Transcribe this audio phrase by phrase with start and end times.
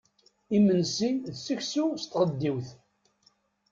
[0.57, 2.69] Imensi d seksu s tɣeddiwt.